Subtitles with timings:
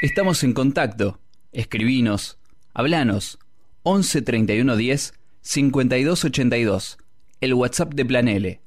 [0.00, 1.18] Estamos en contacto.
[1.50, 2.38] Escribinos.
[2.72, 3.40] Hablanos.
[3.82, 6.98] 11 31 10 52 82.
[7.40, 8.60] El WhatsApp de Planele.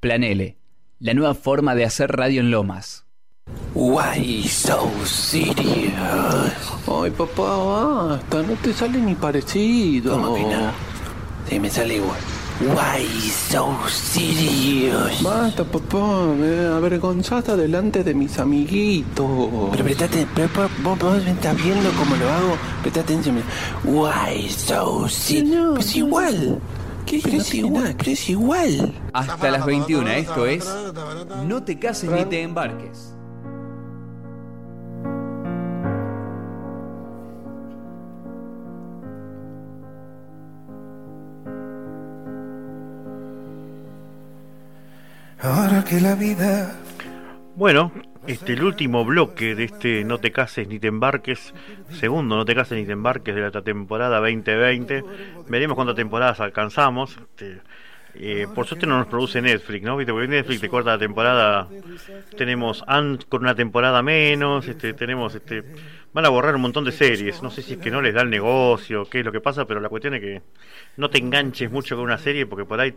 [0.00, 0.58] Planele.
[0.98, 3.06] La nueva forma de hacer radio en Lomas.
[3.74, 5.94] Why so serious?
[6.86, 10.12] Ay, papá, basta, no te sale ni parecido.
[10.12, 10.72] ¿Cómo que no?
[11.48, 12.20] Sí, me sale igual.
[12.60, 15.22] Why so serious?
[15.22, 19.26] Basta, papá, me avergonzás delante de mis amiguitos.
[19.70, 22.56] Pero prestate, pero, pero, vos, vos me estás viendo cómo lo hago.
[22.82, 23.42] Presta atención.
[23.84, 25.48] Why so serious?
[25.56, 26.06] No, Pero es no.
[26.06, 26.58] igual.
[27.06, 27.20] ¿Qué?
[27.22, 28.94] Pero No es igual, pero es igual.
[29.14, 30.68] Hasta las 21, esto es
[31.46, 33.14] No te cases ni te embarques.
[45.90, 46.72] Que la vida
[47.56, 47.90] Bueno,
[48.28, 51.52] este el último bloque de este No te cases ni te embarques,
[51.98, 55.02] segundo No te cases ni te embarques de la temporada 2020.
[55.48, 57.18] Veremos cuántas temporadas alcanzamos.
[57.18, 57.60] Este,
[58.14, 59.96] eh, por suerte no nos produce Netflix, ¿no?
[59.96, 60.12] ¿Viste?
[60.12, 61.66] Porque Netflix te corta la temporada.
[62.36, 65.64] Tenemos Ant con una temporada menos, este, tenemos este
[66.12, 67.42] van a borrar un montón de series.
[67.42, 69.64] No sé si es que no les da el negocio, qué es lo que pasa,
[69.64, 70.42] pero la cuestión es que
[70.96, 72.94] no te enganches mucho con una serie porque por ahí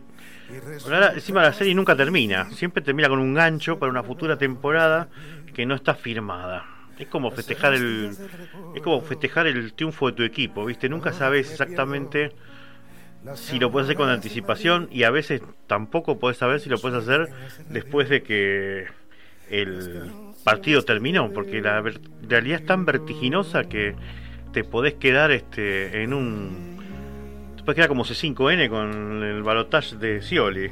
[0.82, 4.36] por ahora, encima la serie nunca termina, siempre termina con un gancho para una futura
[4.36, 5.08] temporada
[5.54, 6.66] que no está firmada.
[6.98, 8.16] Es como festejar el
[8.74, 10.88] es como festejar el triunfo de tu equipo, ¿viste?
[10.88, 12.32] Nunca sabes exactamente
[13.34, 16.98] si lo puedes hacer con anticipación y a veces tampoco puedes saber si lo puedes
[16.98, 17.30] hacer
[17.70, 18.86] después de que
[19.50, 20.10] el
[20.44, 21.82] partido terminó, porque la
[22.28, 23.94] realidad es tan vertiginosa que
[24.52, 26.78] te podés quedar este en un
[27.56, 30.70] te puedes quedar como C5N con el balotage de Scioli.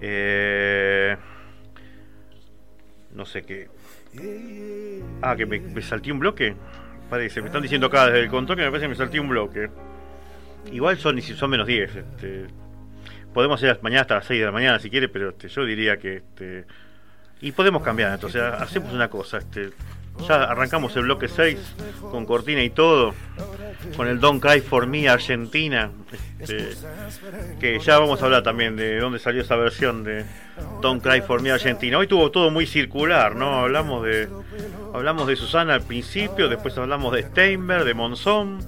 [0.00, 1.16] Eh,
[3.12, 3.68] no sé qué.
[5.22, 6.54] Ah, que me, me salté un bloque.
[7.10, 9.28] Parece, me están diciendo acá desde el control que me parece que me salté un
[9.28, 9.70] bloque.
[10.72, 11.96] Igual son, son menos 10.
[11.96, 12.46] Este,
[13.32, 15.96] podemos hacer mañana hasta las 6 de la mañana si quiere, pero este, yo diría
[15.98, 16.16] que.
[16.16, 16.64] Este,
[17.40, 19.38] y podemos cambiar, entonces hacemos una cosa.
[19.38, 19.70] Este,
[20.26, 21.58] ya arrancamos el bloque 6
[22.00, 23.14] con cortina y todo.
[23.96, 25.90] Con el Don't Cry for Me Argentina.
[26.38, 26.70] este,
[27.60, 30.24] que ya vamos a hablar también de dónde salió esa versión de
[30.80, 31.98] Don't Cry for Me Argentina.
[31.98, 33.56] Hoy tuvo todo muy circular, ¿no?
[33.60, 34.28] Hablamos de
[34.94, 38.60] hablamos de Susana al principio, después hablamos de Steinberg, de Monzón,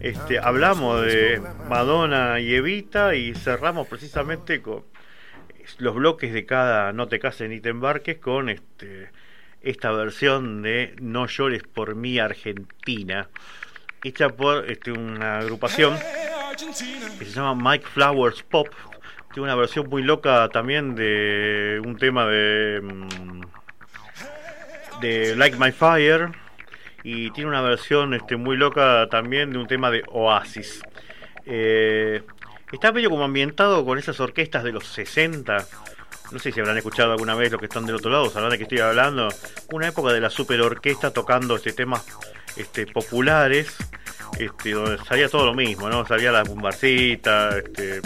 [0.00, 4.82] este, hablamos de Madonna y Evita y cerramos precisamente con
[5.78, 9.10] los bloques de cada No te cases ni te embarques con este
[9.62, 13.28] esta versión de No llores por mí Argentina,
[14.02, 15.98] hecha por este, una agrupación
[17.18, 18.68] que se llama Mike Flowers Pop.
[19.32, 23.40] Tiene una versión muy loca también de un tema de, mm,
[25.00, 26.30] de Like My Fire.
[27.02, 30.82] Y tiene una versión este, muy loca también de un tema de Oasis.
[31.46, 32.22] Eh,
[32.72, 35.66] está medio como ambientado con esas orquestas de los 60.
[36.32, 38.58] No sé si habrán escuchado alguna vez los que están del otro lado, sabrán de
[38.58, 39.28] qué estoy hablando.
[39.72, 42.04] Una época de la super orquesta tocando este temas
[42.56, 43.76] este, populares,
[44.38, 46.06] este, donde salía todo lo mismo, ¿no?
[46.06, 48.00] Salía la bumbarcita, este,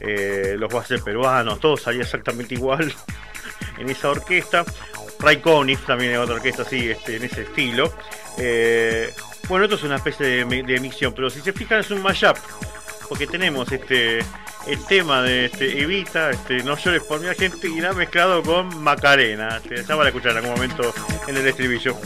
[0.00, 2.92] eh, los bases peruanos, todo salía exactamente igual
[3.78, 4.64] en esa orquesta.
[5.20, 7.94] Ray Conniff también es otra orquesta así, este, en ese estilo.
[8.36, 9.10] Eh,
[9.48, 12.36] bueno, esto es una especie de, de mixción, pero si se fijan es un mashup,
[13.08, 14.20] porque tenemos este
[14.66, 19.58] el tema de este, Evita, este, No llores por mi Argentina, mezclado con Macarena.
[19.58, 20.94] Este, ya van a escuchar en algún momento
[21.26, 21.96] en el estribillo.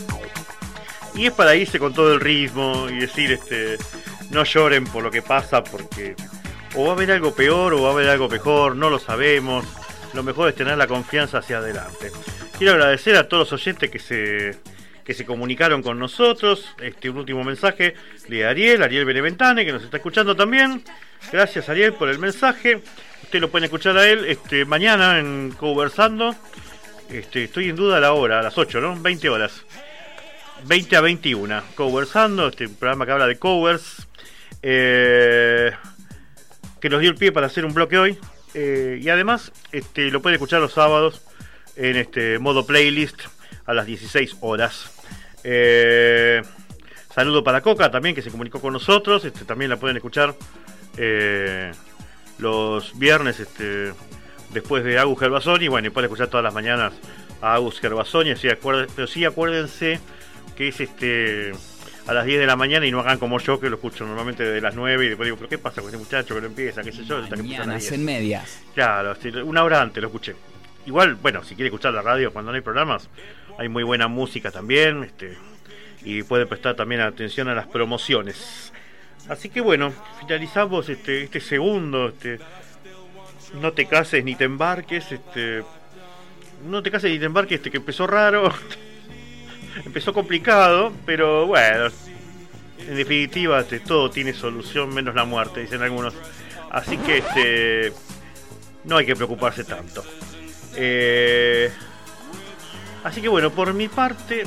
[1.14, 3.78] Y es para irse con todo el ritmo y decir, este,
[4.30, 6.14] no lloren por lo que pasa, porque
[6.74, 9.64] o va a haber algo peor o va a haber algo mejor, no lo sabemos.
[10.14, 12.10] Lo mejor es tener la confianza hacia adelante.
[12.56, 14.58] Quiero agradecer a todos los oyentes que se
[15.08, 16.66] que se comunicaron con nosotros.
[16.82, 17.94] Este un último mensaje
[18.28, 20.84] de Ariel, Ariel Beneventane, que nos está escuchando también.
[21.32, 22.82] Gracias Ariel por el mensaje.
[23.22, 26.36] Ustedes lo pueden escuchar a él este, mañana en Conversando.
[27.08, 29.00] Este, estoy en duda a la hora, a las 8, ¿no?
[29.00, 29.64] 20 horas.
[30.66, 31.62] 20 a 21.
[31.74, 34.06] Conversando, este programa que habla de covers.
[34.60, 35.72] eh,
[36.82, 38.18] que nos dio el pie para hacer un bloque hoy.
[38.52, 41.22] Eh, y además, este, lo pueden escuchar los sábados
[41.76, 43.22] en este modo playlist
[43.64, 44.97] a las 16 horas.
[45.50, 46.42] Eh,
[47.14, 49.24] saludo para Coca también, que se comunicó con nosotros.
[49.24, 50.34] Este, también la pueden escuchar
[50.98, 51.72] eh,
[52.38, 53.94] los viernes este,
[54.50, 55.68] después de Agus Gervasoni.
[55.68, 56.92] Bueno, y pueden escuchar todas las mañanas
[57.40, 58.32] a Agus Gervasoni.
[58.32, 60.00] Así pero sí acuérdense
[60.54, 61.52] que es este
[62.06, 64.42] a las 10 de la mañana y no hagan como yo que lo escucho normalmente
[64.42, 66.82] de las 9 y después digo, pero ¿qué pasa con este muchacho que no empieza?
[66.82, 67.20] ¿Qué sé yo?
[67.22, 67.92] Mañanas 10.
[67.92, 68.60] en medias.
[68.74, 69.14] Claro,
[69.44, 70.34] una hora antes lo escuché.
[70.86, 73.10] Igual, bueno, si quiere escuchar la radio cuando no hay programas,
[73.58, 75.36] hay muy buena música también, este,
[76.02, 78.72] y puede prestar también atención a las promociones.
[79.28, 82.38] Así que bueno, finalizamos este, este segundo, este,
[83.60, 85.64] no te cases ni te embarques, este,
[86.64, 88.50] no te cases ni te embarques, este, que empezó raro,
[89.84, 91.88] empezó complicado, pero bueno,
[92.78, 96.14] en definitiva este, todo tiene solución menos la muerte, dicen algunos.
[96.70, 97.92] Así que este,
[98.84, 100.04] no hay que preocuparse tanto.
[100.76, 101.72] Eh,
[103.04, 104.44] así que bueno, por mi parte,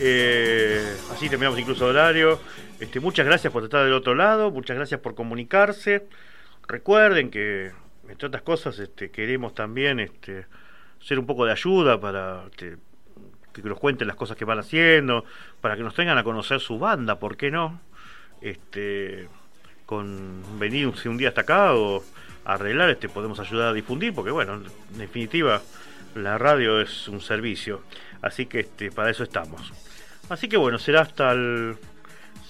[0.00, 2.40] eh, así terminamos incluso horario.
[2.80, 6.06] Este, muchas gracias por estar del otro lado, muchas gracias por comunicarse.
[6.68, 7.72] Recuerden que,
[8.08, 10.46] entre otras cosas, este, queremos también este,
[11.00, 12.76] ser un poco de ayuda para este,
[13.52, 15.24] que nos cuenten las cosas que van haciendo,
[15.60, 17.80] para que nos tengan a conocer su banda, ¿por qué no?
[18.40, 19.28] Este,
[19.86, 22.02] con venir un día hasta acá o
[22.44, 24.54] arreglar, este, podemos ayudar a difundir, porque bueno,
[24.92, 25.62] en definitiva,
[26.16, 27.82] la radio es un servicio,
[28.22, 29.72] así que este, para eso estamos.
[30.28, 31.76] Así que bueno, será hasta el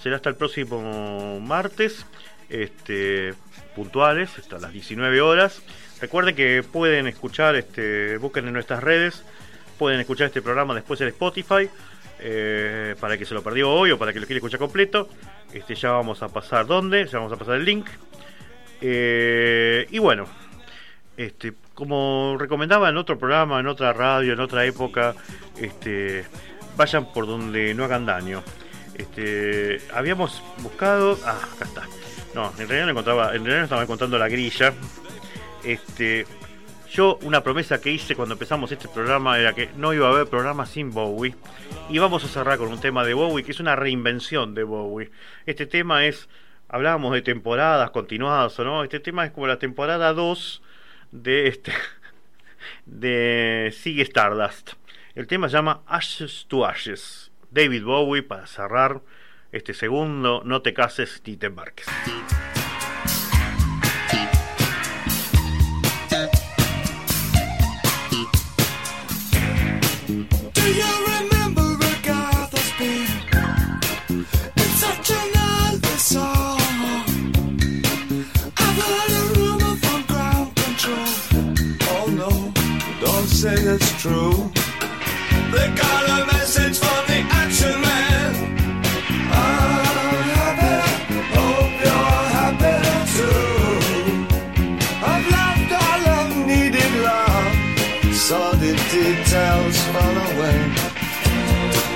[0.01, 2.05] será hasta el próximo martes,
[2.49, 3.33] este,
[3.75, 5.61] puntuales, hasta las 19 horas.
[5.99, 9.23] Recuerden que pueden escuchar, este, busquen en nuestras redes,
[9.77, 11.69] pueden escuchar este programa después en Spotify.
[12.19, 15.07] Eh, para que se lo perdió hoy o para que lo quiera escuchar completo.
[15.53, 17.87] Este, ya vamos a pasar dónde, ya vamos a pasar el link.
[18.81, 20.25] Eh, y bueno,
[21.15, 25.13] este, como recomendaba en otro programa, en otra radio, en otra época,
[25.61, 26.25] este,
[26.75, 28.41] vayan por donde no hagan daño.
[28.95, 31.83] Este, habíamos buscado, ah, acá está.
[32.33, 34.73] No, en realidad no encontraba, en realidad no estaba encontrando la grilla.
[35.63, 36.25] Este,
[36.91, 40.25] yo una promesa que hice cuando empezamos este programa era que no iba a haber
[40.25, 41.35] programa sin Bowie.
[41.91, 45.11] Y vamos a cerrar con un tema de Bowie que es una reinvención de Bowie.
[45.45, 46.27] Este tema es,
[46.69, 50.63] hablábamos de temporadas continuadas o no, este tema es como la temporada 2
[51.11, 51.73] de este
[52.85, 54.73] de Sigue Stardust.
[55.15, 57.31] El tema se llama Ashes to Ashes.
[57.49, 59.01] David Bowie para cerrar
[59.51, 61.87] este segundo No te cases ni te embarques.
[83.47, 84.33] Say it's true.
[85.53, 88.29] They got a message from the action man.
[89.41, 90.75] I'm happy,
[91.35, 92.77] hope you're happy
[93.15, 93.43] too.
[95.11, 97.53] I've loved all I've needed love.
[98.25, 100.59] Saw the details fall away.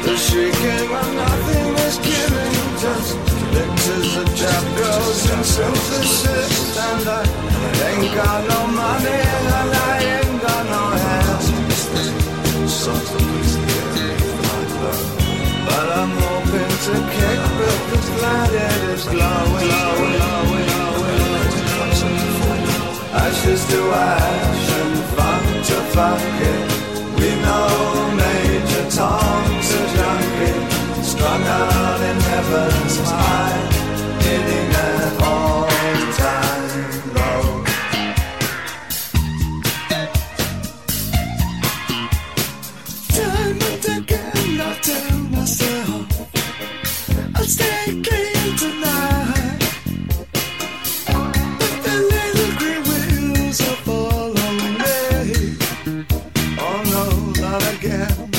[0.06, 3.12] The shrieking when nothing is killing, just
[3.56, 6.56] pictures of trap girls and synthesis.
[6.88, 7.24] And I
[7.90, 10.21] ain't got no money and I
[12.68, 13.52] Something's.
[15.68, 19.92] But I'm hoping to kick But this planet is glowing
[25.64, 26.61] to fuck it
[57.52, 58.31] again.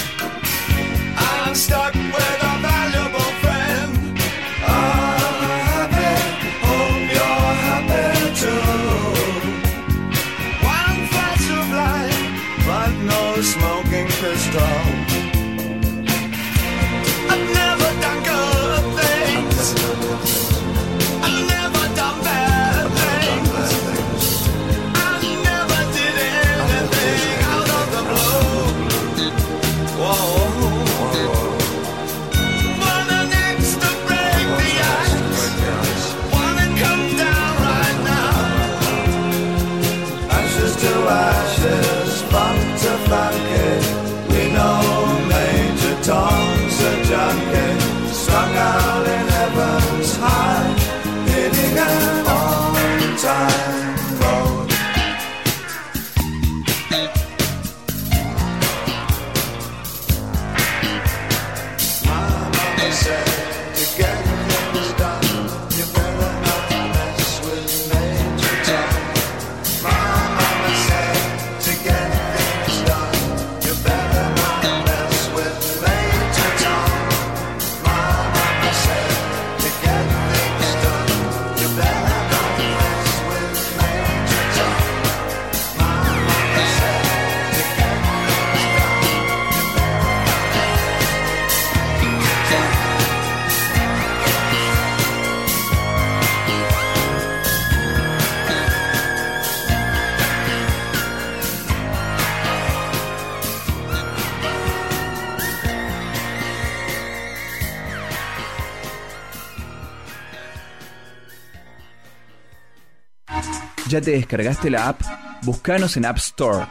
[113.93, 115.03] ¿Ya te descargaste la app?
[115.43, 116.65] Búscanos en App Store.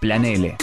[0.00, 0.56] Plan L.